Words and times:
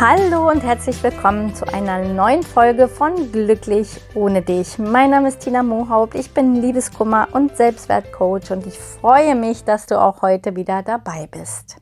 Hallo 0.00 0.50
und 0.50 0.64
herzlich 0.64 1.00
willkommen 1.04 1.54
zu 1.54 1.72
einer 1.72 2.00
neuen 2.00 2.42
Folge 2.42 2.88
von 2.88 3.30
Glücklich 3.30 4.00
ohne 4.16 4.42
dich. 4.42 4.76
Mein 4.76 5.10
Name 5.10 5.28
ist 5.28 5.38
Tina 5.38 5.62
Mohaupt, 5.62 6.16
ich 6.16 6.34
bin 6.34 6.56
Liebeskummer 6.56 7.28
und 7.30 7.56
Selbstwertcoach 7.56 8.50
und 8.50 8.66
ich 8.66 8.76
freue 8.76 9.36
mich, 9.36 9.62
dass 9.62 9.86
du 9.86 10.00
auch 10.00 10.20
heute 10.20 10.56
wieder 10.56 10.82
dabei 10.82 11.28
bist. 11.30 11.76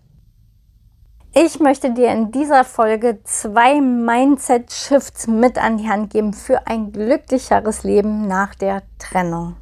Ich 1.32 1.58
möchte 1.58 1.94
dir 1.94 2.12
in 2.12 2.30
dieser 2.30 2.64
Folge 2.64 3.20
zwei 3.24 3.80
Mindset-Shifts 3.80 5.26
mit 5.28 5.56
an 5.56 5.78
die 5.78 5.88
Hand 5.88 6.12
geben 6.12 6.34
für 6.34 6.66
ein 6.66 6.92
glücklicheres 6.92 7.82
Leben 7.82 8.26
nach 8.28 8.54
der 8.54 8.82
Trennung. 8.98 9.56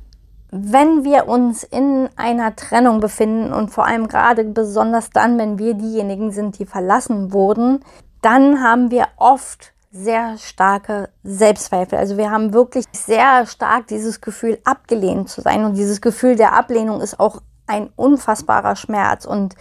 Wenn 0.51 1.05
wir 1.05 1.29
uns 1.29 1.63
in 1.63 2.09
einer 2.17 2.57
Trennung 2.57 2.99
befinden 2.99 3.53
und 3.53 3.71
vor 3.71 3.87
allem 3.87 4.09
gerade 4.09 4.43
besonders 4.43 5.11
dann, 5.11 5.39
wenn 5.39 5.61
wir 5.61 5.75
diejenigen 5.75 6.33
sind, 6.33 6.59
die 6.59 6.67
verlassen 6.67 7.33
wurden, 7.33 7.85
dann 8.23 8.63
haben 8.63 8.91
wir 8.91 9.09
oft 9.17 9.73
sehr 9.93 10.39
starke 10.39 11.09
Selbstzweifel. 11.25 11.99
Also 11.99 12.17
wir 12.17 12.31
haben 12.31 12.53
wirklich 12.53 12.85
sehr 12.93 13.47
stark 13.47 13.89
dieses 13.89 14.21
Gefühl, 14.21 14.59
abgelehnt 14.65 15.29
zu 15.29 15.41
sein. 15.41 15.65
Und 15.65 15.75
dieses 15.75 16.01
Gefühl 16.01 16.37
der 16.37 16.53
Ablehnung 16.53 17.01
ist 17.01 17.19
auch 17.19 17.43
ein 17.67 17.91
unfassbarer 17.97 18.77
Schmerz. 18.77 19.25
Und 19.25 19.57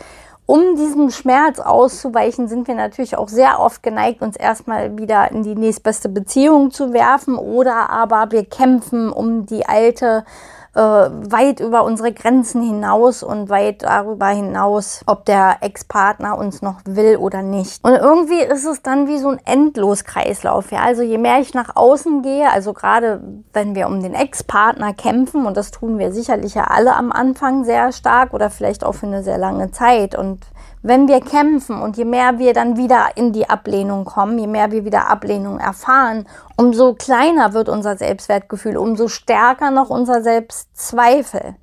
um 0.45 0.75
diesem 0.75 1.09
Schmerz 1.09 1.59
auszuweichen, 1.59 2.47
sind 2.47 2.67
wir 2.67 2.75
natürlich 2.75 3.17
auch 3.17 3.29
sehr 3.29 3.59
oft 3.59 3.83
geneigt, 3.83 4.21
uns 4.21 4.35
erstmal 4.35 4.97
wieder 4.97 5.31
in 5.31 5.43
die 5.43 5.55
nächstbeste 5.55 6.09
Beziehung 6.09 6.71
zu 6.71 6.93
werfen. 6.93 7.35
Oder 7.35 7.89
aber 7.89 8.31
wir 8.31 8.45
kämpfen 8.45 9.11
um 9.11 9.45
die 9.45 9.67
alte 9.67 10.25
äh, 10.79 11.31
weit 11.31 11.59
über 11.59 11.83
unsere 11.83 12.13
Grenzen 12.13 12.61
hinaus 12.61 13.21
und 13.21 13.49
weit 13.49 13.83
darüber 13.83 14.27
hinaus, 14.27 15.01
ob 15.07 15.25
der 15.25 15.57
Ex-Partner 15.59 16.37
uns 16.37 16.61
noch 16.61 16.79
will 16.85 17.17
oder 17.17 17.41
nicht. 17.41 17.83
Und 17.83 17.95
irgendwie 17.95 18.41
ist 18.41 18.65
es 18.65 18.81
dann 18.81 19.07
wie 19.07 19.17
so 19.17 19.27
ein 19.29 19.41
Endloskreislauf. 19.43 20.71
Ja? 20.71 20.83
Also 20.83 21.01
je 21.01 21.17
mehr 21.17 21.39
ich 21.41 21.53
nach 21.53 21.75
außen 21.75 22.21
gehe, 22.21 22.49
also 22.49 22.71
gerade 22.71 23.21
wenn 23.51 23.75
wir 23.75 23.87
um 23.87 24.01
den 24.01 24.13
Ex-Partner 24.13 24.93
kämpfen, 24.93 25.45
und 25.45 25.57
das 25.57 25.71
tun 25.71 25.99
wir 25.99 26.13
sicherlich 26.13 26.55
ja 26.55 26.63
alle 26.65 26.95
am 26.95 27.11
Anfang 27.11 27.65
sehr 27.65 27.91
stark 27.91 28.33
oder 28.33 28.49
vielleicht 28.49 28.85
auch 28.85 28.93
für 28.93 29.07
eine 29.07 29.21
sehr 29.21 29.37
lange 29.37 29.71
Zeit. 29.71 30.15
Und 30.15 30.45
wenn 30.81 31.07
wir 31.07 31.19
kämpfen 31.19 31.81
und 31.81 31.97
je 31.97 32.05
mehr 32.05 32.39
wir 32.39 32.53
dann 32.53 32.77
wieder 32.77 33.09
in 33.15 33.33
die 33.33 33.49
Ablehnung 33.49 34.05
kommen, 34.05 34.37
je 34.37 34.47
mehr 34.47 34.71
wir 34.71 34.85
wieder 34.85 35.09
Ablehnung 35.09 35.59
erfahren, 35.59 36.25
umso 36.55 36.93
kleiner 36.93 37.53
wird 37.53 37.69
unser 37.69 37.97
Selbstwertgefühl, 37.97 38.77
umso 38.77 39.07
stärker 39.07 39.71
noch 39.71 39.89
unser 39.89 40.21
Selbstzweifel. 40.21 41.55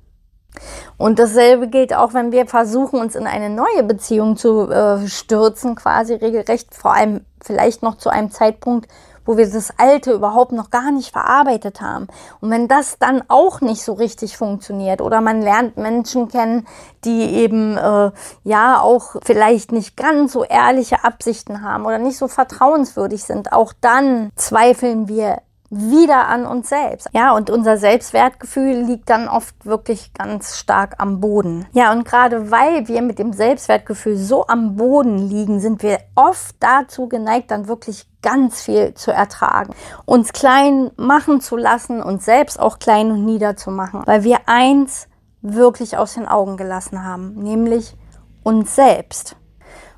Und 0.97 1.19
dasselbe 1.19 1.67
gilt 1.67 1.93
auch, 1.93 2.13
wenn 2.13 2.31
wir 2.31 2.47
versuchen, 2.47 2.99
uns 2.99 3.15
in 3.15 3.27
eine 3.27 3.49
neue 3.49 3.83
Beziehung 3.83 4.37
zu 4.37 4.69
äh, 4.69 5.07
stürzen, 5.07 5.75
quasi 5.75 6.15
regelrecht, 6.15 6.73
vor 6.73 6.93
allem 6.93 7.25
vielleicht 7.41 7.83
noch 7.83 7.97
zu 7.97 8.09
einem 8.09 8.31
Zeitpunkt, 8.31 8.87
wo 9.27 9.37
wir 9.37 9.47
das 9.47 9.71
Alte 9.77 10.13
überhaupt 10.13 10.53
noch 10.53 10.71
gar 10.71 10.91
nicht 10.91 11.11
verarbeitet 11.11 11.81
haben. 11.81 12.07
Und 12.41 12.49
wenn 12.49 12.67
das 12.67 12.97
dann 12.97 13.21
auch 13.27 13.61
nicht 13.61 13.83
so 13.83 13.93
richtig 13.93 14.37
funktioniert 14.37 15.01
oder 15.01 15.21
man 15.21 15.41
lernt 15.41 15.77
Menschen 15.77 16.29
kennen, 16.29 16.65
die 17.03 17.21
eben 17.35 17.77
äh, 17.77 18.11
ja 18.43 18.79
auch 18.81 19.17
vielleicht 19.23 19.71
nicht 19.71 19.95
ganz 19.95 20.33
so 20.33 20.43
ehrliche 20.43 21.03
Absichten 21.03 21.61
haben 21.61 21.85
oder 21.85 21.99
nicht 21.99 22.17
so 22.17 22.27
vertrauenswürdig 22.27 23.23
sind, 23.23 23.53
auch 23.53 23.73
dann 23.79 24.31
zweifeln 24.35 25.07
wir 25.07 25.41
wieder 25.69 26.27
an 26.27 26.45
uns 26.45 26.69
selbst. 26.69 27.09
Ja, 27.11 27.35
und 27.35 27.49
unser 27.49 27.77
Selbstwertgefühl 27.77 28.83
liegt 28.83 29.09
dann 29.09 29.27
oft 29.27 29.65
wirklich 29.65 30.13
ganz 30.13 30.57
stark 30.57 30.95
am 30.97 31.19
Boden. 31.19 31.65
Ja, 31.73 31.91
und 31.91 32.05
gerade 32.05 32.51
weil 32.51 32.87
wir 32.87 33.01
mit 33.01 33.19
dem 33.19 33.33
Selbstwertgefühl 33.33 34.17
so 34.17 34.47
am 34.47 34.75
Boden 34.77 35.17
liegen, 35.17 35.59
sind 35.59 35.83
wir 35.83 35.99
oft 36.15 36.55
dazu 36.59 37.07
geneigt, 37.07 37.51
dann 37.51 37.67
wirklich 37.67 38.07
ganz 38.21 38.61
viel 38.61 38.93
zu 38.93 39.11
ertragen. 39.11 39.73
Uns 40.05 40.33
klein 40.33 40.91
machen 40.95 41.41
zu 41.41 41.57
lassen, 41.57 42.01
uns 42.01 42.25
selbst 42.25 42.59
auch 42.59 42.79
klein 42.79 43.11
und 43.11 43.25
niederzumachen, 43.25 44.03
weil 44.05 44.23
wir 44.23 44.39
eins 44.45 45.07
wirklich 45.41 45.97
aus 45.97 46.15
den 46.15 46.27
Augen 46.27 46.57
gelassen 46.57 47.03
haben, 47.03 47.35
nämlich 47.35 47.95
uns 48.43 48.75
selbst. 48.75 49.35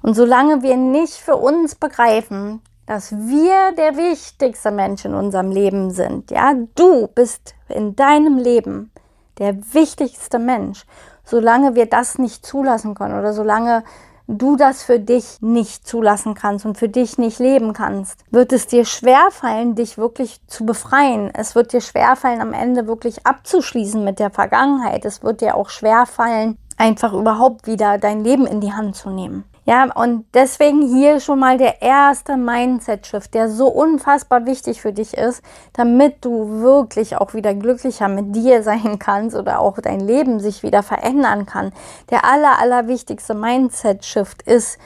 Und 0.01 0.15
solange 0.15 0.61
wir 0.61 0.77
nicht 0.77 1.15
für 1.15 1.35
uns 1.35 1.75
begreifen, 1.75 2.61
dass 2.89 3.11
wir 3.11 3.71
der 3.77 3.97
wichtigste 3.97 4.71
Mensch 4.71 5.05
in 5.05 5.13
unserem 5.13 5.51
Leben 5.51 5.91
sind. 5.91 6.31
Ja, 6.31 6.55
du 6.73 7.07
bist 7.07 7.53
in 7.67 7.95
deinem 7.95 8.39
Leben 8.39 8.91
der 9.37 9.55
wichtigste 9.75 10.39
Mensch. 10.39 10.85
Solange 11.23 11.75
wir 11.75 11.85
das 11.85 12.17
nicht 12.17 12.43
zulassen 12.43 12.95
können 12.95 13.19
oder 13.19 13.33
solange 13.33 13.83
du 14.25 14.55
das 14.55 14.81
für 14.81 14.99
dich 14.99 15.39
nicht 15.39 15.87
zulassen 15.87 16.33
kannst 16.33 16.65
und 16.65 16.79
für 16.79 16.89
dich 16.89 17.19
nicht 17.19 17.37
leben 17.37 17.73
kannst, 17.73 18.23
wird 18.31 18.51
es 18.53 18.65
dir 18.65 18.85
schwerfallen, 18.85 19.75
dich 19.75 19.99
wirklich 19.99 20.41
zu 20.47 20.65
befreien. 20.65 21.29
Es 21.31 21.53
wird 21.53 21.73
dir 21.73 21.81
schwerfallen, 21.81 22.41
am 22.41 22.53
Ende 22.53 22.87
wirklich 22.87 23.23
abzuschließen 23.23 24.03
mit 24.03 24.17
der 24.17 24.31
Vergangenheit. 24.31 25.05
Es 25.05 25.21
wird 25.21 25.41
dir 25.41 25.55
auch 25.55 25.69
schwerfallen, 25.69 26.57
einfach 26.75 27.13
überhaupt 27.13 27.67
wieder 27.67 27.99
dein 27.99 28.23
Leben 28.23 28.47
in 28.47 28.61
die 28.61 28.73
Hand 28.73 28.95
zu 28.95 29.11
nehmen. 29.11 29.43
Ja, 29.65 29.91
und 29.93 30.25
deswegen 30.33 30.81
hier 30.81 31.19
schon 31.19 31.39
mal 31.39 31.57
der 31.57 31.81
erste 31.81 32.37
Mindset-Shift, 32.37 33.33
der 33.33 33.49
so 33.49 33.67
unfassbar 33.67 34.45
wichtig 34.45 34.81
für 34.81 34.93
dich 34.93 35.15
ist, 35.15 35.43
damit 35.73 36.25
du 36.25 36.61
wirklich 36.61 37.17
auch 37.17 37.33
wieder 37.33 37.53
glücklicher 37.53 38.07
mit 38.07 38.35
dir 38.35 38.63
sein 38.63 38.97
kannst 38.99 39.35
oder 39.35 39.59
auch 39.59 39.77
dein 39.79 39.99
Leben 39.99 40.39
sich 40.39 40.63
wieder 40.63 40.81
verändern 40.81 41.45
kann. 41.45 41.71
Der 42.09 42.25
aller, 42.25 42.59
aller 42.59 42.87
wichtigste 42.87 43.35
Mindset-Shift 43.35 44.41
ist, 44.43 44.79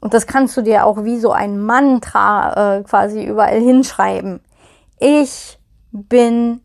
und 0.00 0.14
das 0.14 0.26
kannst 0.26 0.56
du 0.56 0.62
dir 0.62 0.84
auch 0.84 1.04
wie 1.04 1.18
so 1.18 1.32
ein 1.32 1.58
Mantra 1.60 2.78
äh, 2.78 2.82
quasi 2.82 3.24
überall 3.24 3.60
hinschreiben. 3.60 4.40
Ich 4.98 5.58
bin 5.90 6.60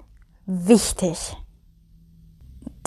wichtig. 0.45 1.37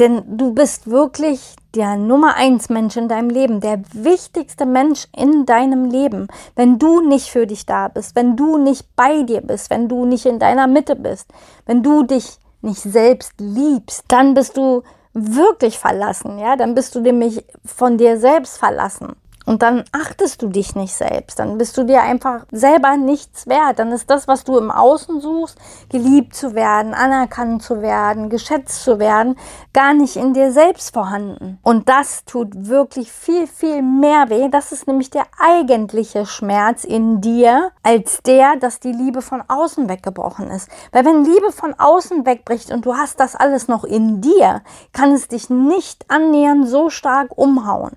Denn 0.01 0.23
du 0.39 0.55
bist 0.55 0.91
wirklich 0.91 1.57
der 1.75 1.97
Nummer 1.97 2.35
eins 2.35 2.71
Mensch 2.71 2.97
in 2.97 3.07
deinem 3.07 3.29
Leben, 3.29 3.61
der 3.61 3.83
wichtigste 3.93 4.65
Mensch 4.65 5.07
in 5.15 5.45
deinem 5.45 5.85
Leben. 5.85 6.29
Wenn 6.57 6.79
du 6.79 7.07
nicht 7.07 7.29
für 7.29 7.47
dich 7.47 7.67
da 7.67 7.89
bist, 7.89 8.17
wenn 8.17 8.35
du 8.35 8.57
nicht 8.57 8.97
bei 8.97 9.23
dir 9.23 9.43
bist, 9.43 9.69
wenn 9.69 9.89
du 9.89 10.07
nicht 10.07 10.25
in 10.25 10.39
deiner 10.39 10.67
Mitte 10.67 10.97
bist, 10.97 11.29
wenn 11.67 11.83
du 11.83 12.03
dich 12.03 12.39
nicht 12.63 12.81
selbst 12.81 13.35
liebst, 13.39 14.05
dann 14.09 14.33
bist 14.33 14.57
du 14.57 14.83
wirklich 15.13 15.79
verlassen, 15.79 16.39
ja, 16.39 16.57
dann 16.57 16.75
bist 16.75 16.95
du 16.95 17.01
nämlich 17.01 17.45
von 17.65 17.99
dir 17.99 18.19
selbst 18.19 18.59
verlassen. 18.59 19.17
Und 19.51 19.63
dann 19.63 19.83
achtest 19.91 20.43
du 20.43 20.47
dich 20.47 20.77
nicht 20.77 20.95
selbst. 20.95 21.41
Dann 21.41 21.59
bist 21.59 21.77
du 21.77 21.83
dir 21.83 22.03
einfach 22.03 22.47
selber 22.53 22.97
nichts 22.97 23.49
wert. 23.49 23.81
Dann 23.81 23.91
ist 23.91 24.09
das, 24.09 24.29
was 24.29 24.45
du 24.45 24.57
im 24.57 24.71
Außen 24.71 25.21
suchst, 25.21 25.59
geliebt 25.89 26.37
zu 26.37 26.55
werden, 26.55 26.95
anerkannt 26.95 27.61
zu 27.61 27.83
werden, 27.83 28.31
geschätzt 28.31 28.85
zu 28.85 29.01
werden, 29.01 29.37
gar 29.73 29.93
nicht 29.93 30.15
in 30.15 30.35
dir 30.35 30.53
selbst 30.53 30.95
vorhanden. 30.95 31.59
Und 31.65 31.89
das 31.89 32.25
tut 32.27 32.69
wirklich 32.69 33.11
viel, 33.11 33.49
viel 33.49 33.83
mehr 33.83 34.31
weh. 34.31 34.49
Das 34.51 34.71
ist 34.71 34.87
nämlich 34.87 35.11
der 35.11 35.27
eigentliche 35.41 36.27
Schmerz 36.27 36.85
in 36.85 37.21
dir, 37.21 37.73
als 37.83 38.23
der, 38.23 38.55
dass 38.55 38.79
die 38.79 38.93
Liebe 38.93 39.21
von 39.21 39.43
außen 39.49 39.89
weggebrochen 39.89 40.49
ist. 40.49 40.69
Weil 40.93 41.05
wenn 41.05 41.25
Liebe 41.25 41.51
von 41.51 41.75
außen 41.77 42.25
wegbricht 42.25 42.71
und 42.71 42.87
du 42.87 42.95
hast 42.95 43.19
das 43.19 43.35
alles 43.35 43.67
noch 43.67 43.83
in 43.83 44.21
dir, 44.21 44.63
kann 44.93 45.11
es 45.11 45.27
dich 45.27 45.51
nicht 45.51 46.05
annähernd 46.09 46.69
so 46.69 46.89
stark 46.89 47.37
umhauen 47.37 47.97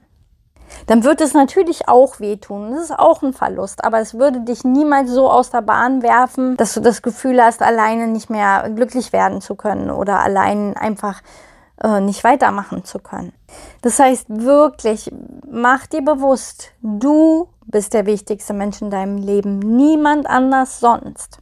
dann 0.87 1.03
wird 1.03 1.21
es 1.21 1.33
natürlich 1.33 1.87
auch 1.87 2.19
wehtun. 2.19 2.71
Das 2.71 2.85
ist 2.85 2.99
auch 2.99 3.21
ein 3.21 3.33
Verlust, 3.33 3.83
aber 3.83 3.99
es 3.99 4.13
würde 4.13 4.41
dich 4.41 4.63
niemals 4.63 5.09
so 5.11 5.29
aus 5.29 5.49
der 5.49 5.61
Bahn 5.61 6.01
werfen, 6.01 6.57
dass 6.57 6.73
du 6.73 6.79
das 6.79 7.01
Gefühl 7.01 7.41
hast, 7.41 7.61
alleine 7.61 8.07
nicht 8.07 8.29
mehr 8.29 8.69
glücklich 8.73 9.13
werden 9.13 9.41
zu 9.41 9.55
können 9.55 9.89
oder 9.89 10.19
allein 10.19 10.75
einfach 10.77 11.21
äh, 11.81 11.99
nicht 11.99 12.23
weitermachen 12.23 12.83
zu 12.83 12.99
können. 12.99 13.33
Das 13.81 13.99
heißt 13.99 14.27
wirklich, 14.29 15.11
mach 15.49 15.85
dir 15.87 16.01
bewusst, 16.01 16.71
du 16.81 17.49
bist 17.65 17.93
der 17.93 18.05
wichtigste 18.05 18.53
Mensch 18.53 18.81
in 18.81 18.89
deinem 18.89 19.17
Leben, 19.17 19.59
niemand 19.59 20.27
anders 20.27 20.79
sonst. 20.79 21.39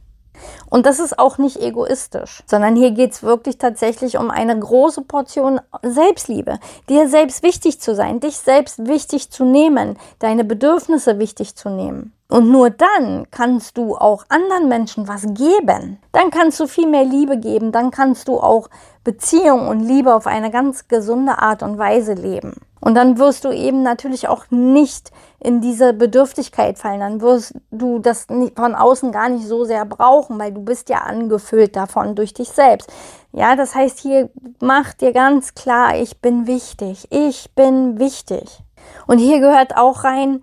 Und 0.70 0.86
das 0.86 0.98
ist 0.98 1.18
auch 1.18 1.38
nicht 1.38 1.60
egoistisch, 1.60 2.42
sondern 2.46 2.76
hier 2.76 2.92
geht 2.92 3.12
es 3.12 3.22
wirklich 3.22 3.58
tatsächlich 3.58 4.18
um 4.18 4.30
eine 4.30 4.58
große 4.58 5.02
Portion 5.02 5.60
Selbstliebe, 5.82 6.58
dir 6.88 7.08
selbst 7.08 7.42
wichtig 7.42 7.80
zu 7.80 7.94
sein, 7.94 8.20
dich 8.20 8.38
selbst 8.38 8.86
wichtig 8.86 9.30
zu 9.30 9.44
nehmen, 9.44 9.98
deine 10.18 10.44
Bedürfnisse 10.44 11.18
wichtig 11.18 11.56
zu 11.56 11.68
nehmen. 11.68 12.12
Und 12.32 12.50
nur 12.50 12.70
dann 12.70 13.26
kannst 13.30 13.76
du 13.76 13.94
auch 13.94 14.24
anderen 14.30 14.66
Menschen 14.66 15.06
was 15.06 15.22
geben. 15.34 15.98
Dann 16.12 16.30
kannst 16.30 16.58
du 16.60 16.66
viel 16.66 16.88
mehr 16.88 17.04
Liebe 17.04 17.36
geben. 17.36 17.72
Dann 17.72 17.90
kannst 17.90 18.26
du 18.26 18.40
auch 18.40 18.70
Beziehung 19.04 19.68
und 19.68 19.80
Liebe 19.80 20.14
auf 20.14 20.26
eine 20.26 20.50
ganz 20.50 20.88
gesunde 20.88 21.38
Art 21.40 21.62
und 21.62 21.76
Weise 21.76 22.14
leben. 22.14 22.54
Und 22.84 22.96
dann 22.96 23.16
wirst 23.16 23.44
du 23.44 23.52
eben 23.52 23.82
natürlich 23.82 24.26
auch 24.26 24.46
nicht 24.50 25.12
in 25.38 25.60
diese 25.60 25.92
Bedürftigkeit 25.92 26.78
fallen. 26.78 26.98
Dann 26.98 27.20
wirst 27.20 27.54
du 27.70 28.00
das 28.00 28.26
von 28.56 28.74
außen 28.74 29.12
gar 29.12 29.28
nicht 29.28 29.46
so 29.46 29.64
sehr 29.64 29.84
brauchen, 29.84 30.38
weil 30.40 30.52
du 30.52 30.62
bist 30.62 30.88
ja 30.88 30.98
angefüllt 30.98 31.76
davon 31.76 32.16
durch 32.16 32.34
dich 32.34 32.48
selbst. 32.48 32.92
Ja, 33.30 33.54
das 33.54 33.76
heißt, 33.76 34.00
hier 34.00 34.30
mach 34.60 34.94
dir 34.94 35.12
ganz 35.12 35.54
klar, 35.54 35.96
ich 35.96 36.20
bin 36.20 36.48
wichtig. 36.48 37.06
Ich 37.10 37.54
bin 37.54 38.00
wichtig. 38.00 38.58
Und 39.06 39.18
hier 39.18 39.38
gehört 39.38 39.76
auch 39.76 40.02
rein, 40.02 40.42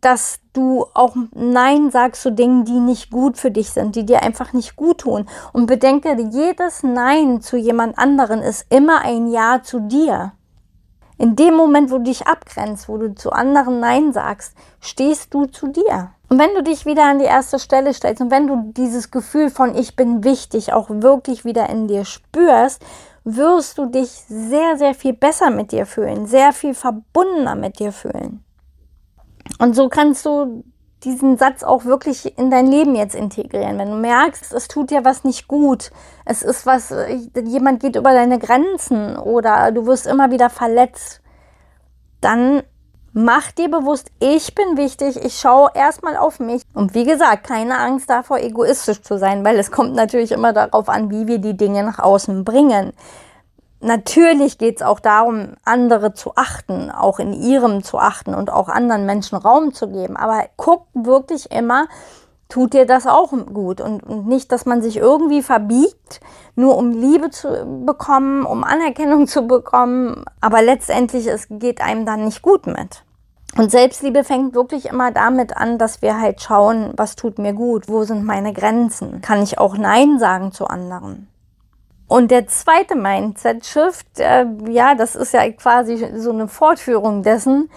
dass 0.00 0.40
du 0.54 0.86
auch 0.92 1.14
Nein 1.34 1.92
sagst 1.92 2.22
zu 2.22 2.32
Dingen, 2.32 2.64
die 2.64 2.80
nicht 2.80 3.12
gut 3.12 3.38
für 3.38 3.52
dich 3.52 3.70
sind, 3.70 3.94
die 3.94 4.04
dir 4.04 4.24
einfach 4.24 4.52
nicht 4.52 4.74
gut 4.74 4.98
tun. 4.98 5.28
Und 5.52 5.66
bedenke, 5.66 6.16
jedes 6.30 6.82
Nein 6.82 7.40
zu 7.40 7.56
jemand 7.56 7.96
anderen 7.96 8.40
ist 8.40 8.66
immer 8.70 9.02
ein 9.02 9.28
Ja 9.28 9.62
zu 9.62 9.78
dir. 9.78 10.32
In 11.18 11.34
dem 11.34 11.54
Moment, 11.54 11.90
wo 11.90 11.98
du 11.98 12.04
dich 12.04 12.26
abgrenzt, 12.26 12.88
wo 12.88 12.98
du 12.98 13.14
zu 13.14 13.30
anderen 13.30 13.80
Nein 13.80 14.12
sagst, 14.12 14.54
stehst 14.80 15.32
du 15.32 15.46
zu 15.46 15.68
dir. 15.68 16.10
Und 16.28 16.38
wenn 16.38 16.54
du 16.54 16.62
dich 16.62 16.84
wieder 16.84 17.04
an 17.04 17.18
die 17.18 17.24
erste 17.24 17.58
Stelle 17.58 17.94
stellst 17.94 18.20
und 18.20 18.30
wenn 18.30 18.46
du 18.46 18.72
dieses 18.76 19.10
Gefühl 19.10 19.48
von 19.48 19.74
ich 19.74 19.96
bin 19.96 20.24
wichtig 20.24 20.72
auch 20.72 20.90
wirklich 20.90 21.44
wieder 21.44 21.68
in 21.70 21.88
dir 21.88 22.04
spürst, 22.04 22.82
wirst 23.24 23.78
du 23.78 23.86
dich 23.86 24.10
sehr, 24.28 24.76
sehr 24.76 24.94
viel 24.94 25.12
besser 25.12 25.50
mit 25.50 25.72
dir 25.72 25.86
fühlen, 25.86 26.26
sehr 26.26 26.52
viel 26.52 26.74
verbundener 26.74 27.54
mit 27.54 27.78
dir 27.78 27.92
fühlen. 27.92 28.44
Und 29.58 29.74
so 29.74 29.88
kannst 29.88 30.26
du 30.26 30.64
diesen 31.04 31.36
Satz 31.36 31.62
auch 31.62 31.84
wirklich 31.84 32.38
in 32.38 32.50
dein 32.50 32.66
Leben 32.66 32.94
jetzt 32.94 33.14
integrieren. 33.14 33.78
Wenn 33.78 33.90
du 33.90 33.96
merkst, 33.96 34.52
es 34.52 34.68
tut 34.68 34.90
dir 34.90 35.04
was 35.04 35.24
nicht 35.24 35.46
gut, 35.46 35.90
es 36.24 36.42
ist 36.42 36.66
was, 36.66 36.92
jemand 37.44 37.80
geht 37.80 37.96
über 37.96 38.12
deine 38.12 38.38
Grenzen 38.38 39.16
oder 39.16 39.70
du 39.72 39.86
wirst 39.86 40.06
immer 40.06 40.30
wieder 40.30 40.50
verletzt, 40.50 41.20
dann 42.20 42.62
mach 43.12 43.50
dir 43.50 43.70
bewusst, 43.70 44.10
ich 44.20 44.54
bin 44.54 44.76
wichtig, 44.76 45.16
ich 45.22 45.38
schaue 45.38 45.70
erstmal 45.74 46.16
auf 46.16 46.38
mich. 46.38 46.62
Und 46.74 46.94
wie 46.94 47.04
gesagt, 47.04 47.46
keine 47.46 47.78
Angst 47.78 48.10
davor, 48.10 48.38
egoistisch 48.38 49.00
zu 49.02 49.18
sein, 49.18 49.44
weil 49.44 49.58
es 49.58 49.70
kommt 49.70 49.94
natürlich 49.94 50.32
immer 50.32 50.52
darauf 50.52 50.88
an, 50.88 51.10
wie 51.10 51.26
wir 51.26 51.38
die 51.38 51.56
Dinge 51.56 51.82
nach 51.82 51.98
außen 51.98 52.44
bringen. 52.44 52.92
Natürlich 53.86 54.58
geht 54.58 54.76
es 54.76 54.82
auch 54.82 54.98
darum, 54.98 55.54
andere 55.64 56.12
zu 56.12 56.32
achten, 56.34 56.90
auch 56.90 57.20
in 57.20 57.32
ihrem 57.32 57.84
zu 57.84 58.00
achten 58.00 58.34
und 58.34 58.50
auch 58.50 58.68
anderen 58.68 59.06
Menschen 59.06 59.38
Raum 59.38 59.74
zu 59.74 59.88
geben. 59.88 60.16
Aber 60.16 60.44
guck 60.56 60.88
wirklich 60.92 61.52
immer, 61.52 61.86
tut 62.48 62.72
dir 62.72 62.84
das 62.84 63.06
auch 63.06 63.30
gut 63.30 63.80
und, 63.80 64.02
und 64.02 64.26
nicht, 64.26 64.50
dass 64.50 64.66
man 64.66 64.82
sich 64.82 64.96
irgendwie 64.96 65.40
verbiegt, 65.40 66.20
nur 66.56 66.76
um 66.76 66.90
Liebe 66.90 67.30
zu 67.30 67.64
bekommen, 67.86 68.44
um 68.44 68.64
Anerkennung 68.64 69.28
zu 69.28 69.46
bekommen. 69.46 70.24
Aber 70.40 70.62
letztendlich 70.62 71.28
es 71.28 71.46
geht 71.48 71.80
einem 71.80 72.04
dann 72.04 72.24
nicht 72.24 72.42
gut 72.42 72.66
mit. 72.66 73.04
Und 73.56 73.70
Selbstliebe 73.70 74.24
fängt 74.24 74.56
wirklich 74.56 74.86
immer 74.86 75.12
damit 75.12 75.56
an, 75.56 75.78
dass 75.78 76.02
wir 76.02 76.20
halt 76.20 76.42
schauen, 76.42 76.92
was 76.96 77.14
tut 77.14 77.38
mir 77.38 77.52
gut, 77.52 77.88
wo 77.88 78.02
sind 78.02 78.24
meine 78.24 78.52
Grenzen, 78.52 79.20
kann 79.20 79.44
ich 79.44 79.58
auch 79.58 79.78
Nein 79.78 80.18
sagen 80.18 80.50
zu 80.50 80.66
anderen. 80.66 81.28
Und 82.08 82.30
der 82.30 82.46
zweite 82.46 82.94
Mindset-Shift, 82.94 84.20
äh, 84.20 84.46
ja, 84.68 84.94
das 84.94 85.16
ist 85.16 85.32
ja 85.32 85.50
quasi 85.52 86.06
so 86.16 86.30
eine 86.30 86.46
Fortführung 86.46 87.22
dessen, 87.22 87.68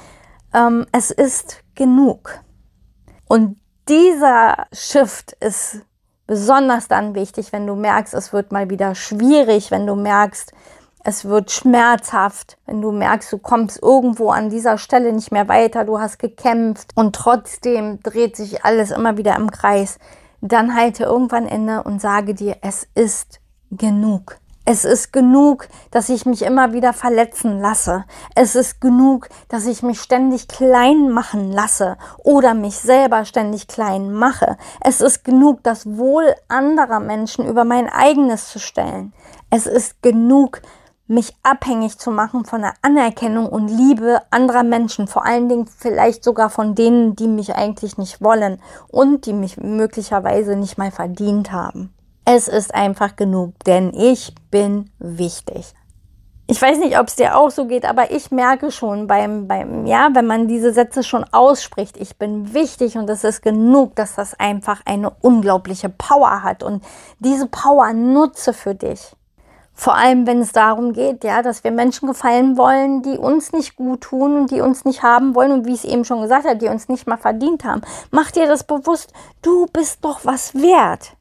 ähm, 0.54 0.86
es 0.92 1.12
ist 1.12 1.64
genug. 1.76 2.40
Und 3.28 3.60
dieser 3.88 4.68
Shift 4.72 5.34
ist 5.40 5.82
besonders 6.28 6.88
dann 6.88 7.16
wichtig, 7.16 7.52
wenn 7.52 7.66
du 7.66 7.76
merkst, 7.76 8.14
es 8.14 8.32
wird 8.32 8.52
mal 8.52 8.70
wieder 8.70 8.94
schwierig, 8.94 9.72
wenn 9.72 9.88
du 9.88 9.96
merkst, 9.96 10.54
es 11.04 11.26
wird 11.26 11.50
schmerzhaft, 11.50 12.58
wenn 12.68 12.82
du 12.82 12.92
merkst, 12.92 13.32
du 13.32 13.40
kommst 13.40 13.82
irgendwo 13.82 14.30
an 14.30 14.50
dieser 14.50 14.78
Stelle 14.78 15.12
nicht 15.12 15.32
mehr 15.32 15.48
weiter, 15.48 15.86
du 15.86 16.00
hast 16.00 16.20
gekämpft 16.20 16.92
und 16.94 17.16
trotzdem 17.16 18.00
dreht 18.04 18.36
sich 18.36 18.64
alles 18.64 18.92
immer 18.92 19.18
wieder 19.18 19.36
im 19.38 19.50
Kreis, 19.50 19.98
dann 20.42 20.76
halte 20.76 21.06
irgendwann 21.06 21.48
inne 21.48 21.82
und 21.84 22.00
sage 22.00 22.36
dir, 22.36 22.58
es 22.62 22.88
ist 22.94 23.40
genug. 23.72 24.38
Es 24.72 24.86
ist 24.86 25.12
genug, 25.12 25.68
dass 25.90 26.10
ich 26.10 26.28
mich 26.28 26.44
immer 26.44 26.74
wieder 26.74 26.94
verletzen 26.94 27.60
lasse. 27.60 28.06
Es 28.36 28.54
ist 28.54 28.80
genug, 28.80 29.28
dass 29.48 29.66
ich 29.66 29.82
mich 29.82 30.00
ständig 30.00 30.48
klein 30.48 31.10
machen 31.10 31.52
lasse 31.52 31.98
oder 32.20 32.54
mich 32.54 32.78
selber 32.78 33.26
ständig 33.26 33.68
klein 33.68 34.14
mache. 34.14 34.58
Es 34.82 35.02
ist 35.02 35.24
genug, 35.24 35.64
das 35.64 35.98
Wohl 35.98 36.36
anderer 36.50 37.00
Menschen 37.00 37.48
über 37.48 37.64
mein 37.64 37.90
eigenes 37.90 38.50
zu 38.50 38.60
stellen. 38.60 39.12
Es 39.50 39.66
ist 39.66 40.04
genug, 40.04 40.62
mich 41.08 41.36
abhängig 41.42 41.98
zu 41.98 42.12
machen 42.12 42.46
von 42.46 42.62
der 42.62 42.74
Anerkennung 42.84 43.48
und 43.48 43.70
Liebe 43.70 44.22
anderer 44.30 44.62
Menschen, 44.62 45.08
vor 45.08 45.26
allen 45.26 45.50
Dingen 45.50 45.66
vielleicht 45.66 46.24
sogar 46.24 46.52
von 46.52 46.76
denen, 46.76 47.16
die 47.16 47.28
mich 47.28 47.56
eigentlich 47.56 47.98
nicht 47.98 48.22
wollen 48.22 48.62
und 48.90 49.26
die 49.26 49.34
mich 49.34 49.58
möglicherweise 49.58 50.56
nicht 50.56 50.78
mal 50.78 50.92
verdient 50.92 51.52
haben. 51.52 51.92
Es 52.32 52.48
ist 52.48 52.76
einfach 52.76 53.16
genug, 53.16 53.56
denn 53.66 53.92
ich 53.92 54.36
bin 54.52 54.92
wichtig. 55.00 55.74
Ich 56.46 56.62
weiß 56.62 56.78
nicht, 56.78 57.00
ob 57.00 57.08
es 57.08 57.16
dir 57.16 57.36
auch 57.36 57.50
so 57.50 57.66
geht, 57.66 57.86
aber 57.86 58.12
ich 58.12 58.30
merke 58.30 58.70
schon 58.70 59.08
beim, 59.08 59.48
beim, 59.48 59.88
ja, 59.88 60.10
wenn 60.14 60.28
man 60.28 60.48
diese 60.48 60.72
Sätze 60.72 61.02
schon 61.02 61.26
ausspricht, 61.32 61.98
ich 61.98 62.20
bin 62.20 62.54
wichtig 62.54 63.00
und 63.00 63.10
es 63.10 63.24
ist 63.24 63.42
genug, 63.42 63.96
dass 63.96 64.14
das 64.14 64.40
einfach 64.40 64.82
eine 64.86 65.10
unglaubliche 65.10 65.90
Power 65.90 66.44
hat 66.44 66.62
und 66.62 66.84
diese 67.18 67.48
Power 67.48 67.94
nutze 67.94 68.54
für 68.54 68.76
dich. 68.76 69.16
Vor 69.74 69.96
allem, 69.96 70.28
wenn 70.28 70.42
es 70.42 70.52
darum 70.52 70.94
geht, 70.94 71.24
ja, 71.24 71.42
dass 71.42 71.64
wir 71.64 71.72
Menschen 71.72 72.08
gefallen 72.08 72.58
wollen, 72.58 73.02
die 73.02 73.18
uns 73.18 73.54
nicht 73.54 73.76
gut 73.76 74.02
tun 74.02 74.36
und 74.36 74.52
die 74.52 74.62
uns 74.62 74.86
nicht 74.86 75.02
haben 75.02 75.34
wollen 75.34 75.52
und 75.52 75.66
wie 75.66 75.74
ich 75.74 75.84
es 75.84 75.92
eben 75.92 76.06
schon 76.06 76.22
gesagt 76.22 76.46
habe, 76.46 76.58
die 76.58 76.68
uns 76.68 76.90
nicht 76.90 77.08
mal 77.08 77.18
verdient 77.18 77.64
haben. 77.64 77.82
Mach 78.12 78.30
dir 78.30 78.46
das 78.46 78.64
bewusst, 78.66 79.14
du 79.42 79.66
bist 79.74 80.06
doch 80.06 80.20
was 80.26 80.54
wert. 80.54 81.14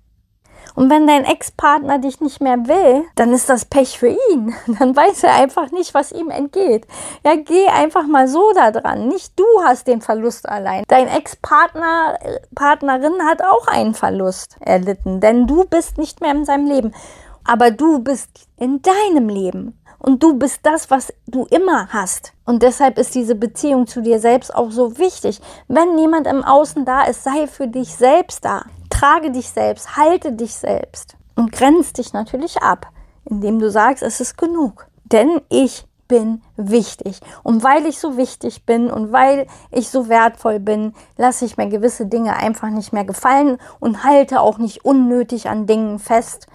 Und 0.78 0.90
wenn 0.90 1.08
dein 1.08 1.24
Ex-Partner 1.24 1.98
dich 1.98 2.20
nicht 2.20 2.40
mehr 2.40 2.68
will, 2.68 3.04
dann 3.16 3.32
ist 3.32 3.48
das 3.48 3.64
Pech 3.64 3.98
für 3.98 4.16
ihn. 4.30 4.54
Dann 4.78 4.94
weiß 4.94 5.24
er 5.24 5.34
einfach 5.34 5.72
nicht, 5.72 5.92
was 5.92 6.12
ihm 6.12 6.30
entgeht. 6.30 6.86
Ja, 7.24 7.34
geh 7.34 7.66
einfach 7.66 8.06
mal 8.06 8.28
so 8.28 8.52
da 8.54 8.70
dran. 8.70 9.08
Nicht 9.08 9.36
du 9.36 9.44
hast 9.64 9.88
den 9.88 10.00
Verlust 10.00 10.48
allein. 10.48 10.84
Dein 10.86 11.08
Ex-Partner, 11.08 12.16
Partnerin 12.54 13.20
hat 13.28 13.42
auch 13.42 13.66
einen 13.66 13.94
Verlust 13.94 14.56
erlitten, 14.60 15.18
denn 15.18 15.48
du 15.48 15.64
bist 15.64 15.98
nicht 15.98 16.20
mehr 16.20 16.30
in 16.30 16.44
seinem 16.44 16.66
Leben. 16.66 16.94
Aber 17.42 17.72
du 17.72 17.98
bist 17.98 18.46
in 18.56 18.80
deinem 18.80 19.28
Leben. 19.28 19.80
Und 19.98 20.22
du 20.22 20.34
bist 20.34 20.60
das, 20.62 20.92
was 20.92 21.12
du 21.26 21.44
immer 21.50 21.88
hast. 21.88 22.34
Und 22.44 22.62
deshalb 22.62 22.98
ist 22.98 23.16
diese 23.16 23.34
Beziehung 23.34 23.88
zu 23.88 24.00
dir 24.00 24.20
selbst 24.20 24.54
auch 24.54 24.70
so 24.70 24.96
wichtig. 24.96 25.40
Wenn 25.66 25.96
niemand 25.96 26.28
im 26.28 26.44
Außen 26.44 26.84
da 26.84 27.02
ist, 27.02 27.24
sei 27.24 27.48
für 27.48 27.66
dich 27.66 27.96
selbst 27.96 28.44
da 28.44 28.62
trage 28.98 29.30
dich 29.30 29.50
selbst, 29.50 29.96
halte 29.96 30.32
dich 30.32 30.54
selbst 30.54 31.16
und 31.36 31.52
grenz 31.52 31.92
dich 31.92 32.12
natürlich 32.12 32.62
ab, 32.62 32.86
indem 33.24 33.60
du 33.60 33.70
sagst, 33.70 34.02
es 34.02 34.20
ist 34.20 34.36
genug. 34.36 34.88
Denn 35.04 35.40
ich 35.48 35.86
bin 36.08 36.42
wichtig. 36.56 37.20
Und 37.42 37.62
weil 37.62 37.86
ich 37.86 38.00
so 38.00 38.16
wichtig 38.16 38.64
bin 38.64 38.90
und 38.90 39.12
weil 39.12 39.46
ich 39.70 39.90
so 39.90 40.08
wertvoll 40.08 40.58
bin, 40.58 40.94
lasse 41.16 41.44
ich 41.44 41.56
mir 41.56 41.68
gewisse 41.68 42.06
Dinge 42.06 42.36
einfach 42.36 42.70
nicht 42.70 42.92
mehr 42.92 43.04
gefallen 43.04 43.58
und 43.78 44.04
halte 44.04 44.40
auch 44.40 44.58
nicht 44.58 44.84
unnötig 44.84 45.48
an 45.48 45.66
Dingen 45.66 45.98
fest, 45.98 46.46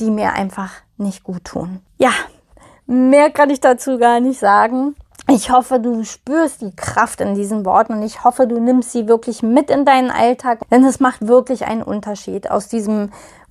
die 0.00 0.10
mir 0.10 0.32
einfach 0.32 0.72
nicht 0.96 1.22
gut 1.22 1.44
tun. 1.44 1.80
Ja, 1.98 2.12
mehr 2.86 3.30
kann 3.30 3.50
ich 3.50 3.60
dazu 3.60 3.98
gar 3.98 4.18
nicht 4.18 4.40
sagen. 4.40 4.96
Ich 5.28 5.50
hoffe, 5.50 5.80
du 5.80 6.04
spürst 6.04 6.60
die 6.62 6.74
Kraft 6.74 7.20
in 7.20 7.34
diesen 7.34 7.64
Worten 7.64 7.94
und 7.94 8.02
ich 8.02 8.24
hoffe, 8.24 8.46
du 8.46 8.60
nimmst 8.60 8.92
sie 8.92 9.08
wirklich 9.08 9.42
mit 9.42 9.70
in 9.70 9.84
deinen 9.84 10.10
Alltag, 10.10 10.60
denn 10.70 10.84
es 10.84 11.00
macht 11.00 11.26
wirklich 11.26 11.64
einen 11.66 11.82
Unterschied 11.82 12.50
aus 12.50 12.68
diesem 12.68 13.10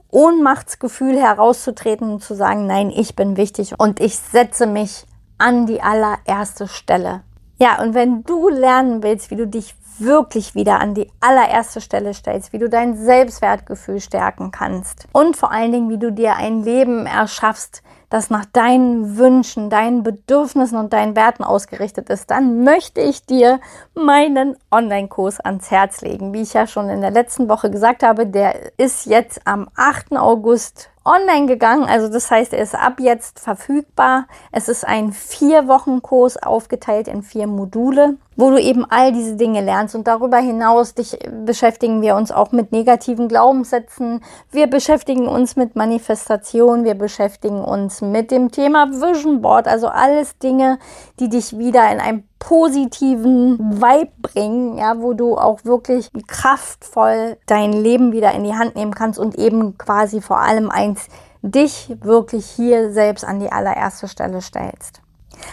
Ohnmachtsgefühl 0.10 1.18
herauszutreten 1.18 2.12
und 2.12 2.24
zu 2.24 2.36
sagen, 2.36 2.68
nein, 2.68 2.92
ich 2.92 3.16
bin 3.16 3.38
wichtig 3.38 3.80
und 3.80 4.00
ich 4.00 4.18
setze 4.18 4.68
mich 4.68 5.06
an 5.38 5.66
die 5.66 5.82
allererste 5.82 6.68
Stelle. 6.68 7.24
Ja, 7.62 7.80
und 7.80 7.94
wenn 7.94 8.24
du 8.24 8.50
lernen 8.50 9.04
willst, 9.04 9.30
wie 9.30 9.36
du 9.36 9.46
dich 9.46 9.76
wirklich 10.00 10.56
wieder 10.56 10.80
an 10.80 10.96
die 10.96 11.12
allererste 11.20 11.80
Stelle 11.80 12.16
stellst, 12.16 12.54
wie 12.54 12.58
du 12.58 12.68
dein 12.68 12.98
Selbstwertgefühl 12.98 14.00
stärken 14.00 14.50
kannst 14.50 15.08
und 15.12 15.38
vor 15.38 15.52
allen 15.52 15.72
Dingen, 15.72 15.88
wie 15.92 16.00
du 16.00 16.12
dir 16.12 16.38
ein 16.38 16.64
Leben 16.64 17.06
erschaffst, 17.06 17.84
das 18.10 18.32
nach 18.32 18.46
deinen 18.46 19.16
Wünschen, 19.16 19.70
deinen 19.70 20.02
Bedürfnissen 20.02 20.80
und 20.80 20.92
deinen 20.92 21.16
Werten 21.16 21.44
ausgerichtet 21.44 22.10
ist, 22.10 22.32
dann 22.32 22.64
möchte 22.64 23.00
ich 23.00 23.28
dir 23.28 23.60
meinen 23.94 24.58
Online-Kurs 24.72 25.40
ans 25.40 25.70
Herz 25.70 26.02
legen. 26.02 26.34
Wie 26.34 26.42
ich 26.42 26.54
ja 26.54 26.66
schon 26.66 26.90
in 26.90 27.02
der 27.02 27.12
letzten 27.12 27.48
Woche 27.48 27.70
gesagt 27.70 28.02
habe, 28.02 28.26
der 28.26 28.80
ist 28.80 29.06
jetzt 29.06 29.42
am 29.46 29.70
8. 29.76 30.18
August 30.18 30.91
online 31.04 31.48
gegangen. 31.48 31.86
Also 31.86 32.08
das 32.10 32.30
heißt, 32.30 32.54
er 32.54 32.62
ist 32.62 32.76
ab 32.76 33.00
jetzt 33.00 33.40
verfügbar. 33.40 34.28
Es 34.52 34.70
ist 34.70 34.88
ein 34.88 35.12
vier 35.14 35.68
Wochen 35.68 36.02
Kurs 36.02 36.38
aufgeteilt 36.38 37.08
in 37.08 37.24
vier 37.24 37.48
Module, 37.48 38.18
wo 38.36 38.50
du 38.50 38.62
eben 38.62 38.86
all 38.90 39.12
diese 39.12 39.36
Dinge 39.36 39.62
lernst. 39.62 39.96
Und 39.96 40.08
darüber 40.08 40.38
hinaus 40.38 40.94
dich 40.94 41.18
beschäftigen 41.46 42.02
wir 42.02 42.16
uns 42.16 42.32
auch 42.32 42.52
mit 42.52 42.72
negativen 42.72 43.28
Glaubenssätzen. 43.28 44.22
Wir 44.52 44.68
beschäftigen 44.68 45.28
uns 45.28 45.56
mit 45.56 45.76
Manifestation. 45.76 46.84
Wir 46.84 46.96
beschäftigen 46.96 47.62
uns 47.62 48.02
mit 48.02 48.32
dem 48.32 48.52
Thema 48.52 48.88
Vision 48.92 49.42
Board. 49.42 49.68
Also 49.68 49.88
alles 49.88 50.38
Dinge, 50.38 50.80
die 51.20 51.30
dich 51.30 51.58
wieder 51.58 51.92
in 51.92 52.00
ein 52.00 52.24
positiven 52.40 53.82
Vibe 53.82 54.12
bringen, 54.22 54.78
ja, 54.78 55.00
wo 55.00 55.14
du 55.14 55.38
auch 55.38 55.64
wirklich 55.64 56.10
kraftvoll 56.28 57.38
dein 57.46 57.72
Leben 57.72 58.14
wieder 58.14 58.32
in 58.32 58.44
die 58.44 58.56
Hand 58.56 58.76
nehmen 58.76 58.96
kannst 58.96 59.20
und 59.20 59.38
eben 59.38 59.78
quasi 59.78 60.22
vor 60.22 60.40
allem 60.40 60.72
eins, 60.72 61.08
dich 61.44 61.96
wirklich 62.02 62.46
hier 62.46 62.92
selbst 62.92 63.26
an 63.26 63.40
die 63.40 63.52
allererste 63.52 64.08
Stelle 64.08 64.42
stellst. 64.42 65.02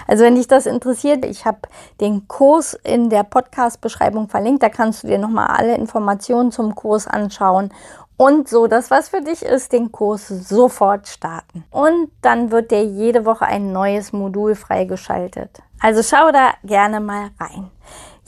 Also 0.07 0.25
wenn 0.25 0.35
dich 0.35 0.49
das 0.49 0.67
interessiert, 0.67 1.25
ich 1.25 1.45
habe 1.45 1.59
den 2.01 2.29
Kurs 2.29 2.75
in 2.75 3.11
der 3.11 3.25
Podcast-Beschreibung 3.25 4.29
verlinkt, 4.29 4.63
da 4.63 4.69
kannst 4.69 5.03
du 5.03 5.09
dir 5.09 5.19
nochmal 5.19 5.49
alle 5.49 5.75
Informationen 5.75 6.53
zum 6.53 6.75
Kurs 6.75 7.07
anschauen 7.07 7.71
und 8.19 8.49
so, 8.49 8.67
das 8.67 8.91
was 8.91 9.09
für 9.09 9.21
dich 9.21 9.43
ist, 9.43 9.73
den 9.73 9.93
Kurs 9.93 10.27
sofort 10.27 11.07
starten. 11.07 11.65
Und 11.71 12.11
dann 12.21 12.51
wird 12.51 12.73
dir 12.73 12.85
jede 12.85 13.25
Woche 13.25 13.47
ein 13.47 13.73
neues 13.73 14.13
Modul 14.13 14.57
freigeschaltet. 14.57 15.63
Also 15.81 16.03
schau 16.03 16.33
da 16.33 16.51
gerne 16.65 16.99
mal 16.99 17.31
rein. 17.39 17.71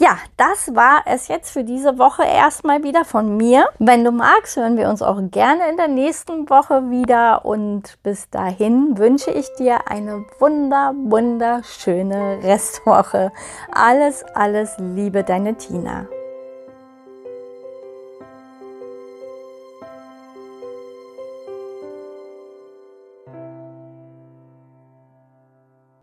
Ja, 0.00 0.16
das 0.38 0.74
war 0.74 1.02
es 1.04 1.28
jetzt 1.28 1.50
für 1.50 1.62
diese 1.62 1.98
Woche 1.98 2.22
erstmal 2.22 2.82
wieder 2.82 3.04
von 3.04 3.36
mir. 3.36 3.66
Wenn 3.78 4.02
du 4.02 4.12
magst, 4.12 4.56
hören 4.56 4.78
wir 4.78 4.88
uns 4.88 5.02
auch 5.02 5.20
gerne 5.30 5.68
in 5.68 5.76
der 5.76 5.88
nächsten 5.88 6.48
Woche 6.48 6.88
wieder. 6.88 7.44
Und 7.44 7.98
bis 8.02 8.30
dahin 8.30 8.96
wünsche 8.96 9.30
ich 9.30 9.52
dir 9.58 9.90
eine 9.90 10.24
wunder, 10.38 10.94
wunderschöne 10.96 12.38
Restwoche. 12.42 13.30
Alles, 13.72 14.24
alles 14.34 14.74
Liebe, 14.78 15.22
deine 15.22 15.56
Tina. 15.56 16.06